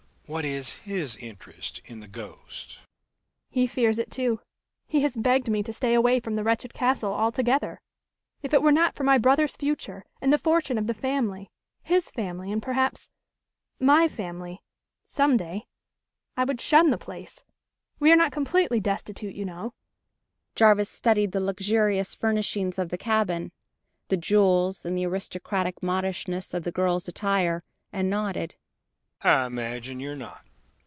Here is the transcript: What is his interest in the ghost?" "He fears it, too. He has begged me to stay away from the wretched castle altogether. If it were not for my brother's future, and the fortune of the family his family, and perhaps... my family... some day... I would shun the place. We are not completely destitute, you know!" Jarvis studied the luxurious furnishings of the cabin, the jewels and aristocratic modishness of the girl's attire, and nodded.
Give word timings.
What 0.27 0.45
is 0.45 0.77
his 0.77 1.17
interest 1.17 1.81
in 1.83 1.99
the 1.99 2.07
ghost?" 2.07 2.79
"He 3.49 3.67
fears 3.67 3.99
it, 3.99 4.09
too. 4.09 4.39
He 4.87 5.01
has 5.01 5.17
begged 5.17 5.49
me 5.49 5.61
to 5.63 5.73
stay 5.73 5.93
away 5.93 6.21
from 6.21 6.35
the 6.35 6.43
wretched 6.43 6.73
castle 6.73 7.11
altogether. 7.11 7.81
If 8.41 8.53
it 8.53 8.61
were 8.61 8.71
not 8.71 8.95
for 8.95 9.03
my 9.03 9.17
brother's 9.17 9.57
future, 9.57 10.05
and 10.21 10.31
the 10.31 10.37
fortune 10.37 10.77
of 10.77 10.87
the 10.87 10.93
family 10.93 11.49
his 11.81 12.09
family, 12.11 12.49
and 12.49 12.61
perhaps... 12.61 13.09
my 13.77 14.07
family... 14.07 14.61
some 15.05 15.35
day... 15.35 15.65
I 16.37 16.45
would 16.45 16.61
shun 16.61 16.91
the 16.91 16.97
place. 16.99 17.43
We 17.99 18.09
are 18.13 18.15
not 18.15 18.31
completely 18.31 18.79
destitute, 18.79 19.35
you 19.35 19.43
know!" 19.43 19.73
Jarvis 20.55 20.89
studied 20.89 21.33
the 21.33 21.41
luxurious 21.41 22.15
furnishings 22.15 22.79
of 22.79 22.87
the 22.87 22.97
cabin, 22.97 23.51
the 24.07 24.17
jewels 24.17 24.85
and 24.85 24.97
aristocratic 24.97 25.83
modishness 25.83 26.53
of 26.53 26.63
the 26.63 26.71
girl's 26.71 27.09
attire, 27.09 27.63
and 27.91 28.09
nodded. 28.09 28.55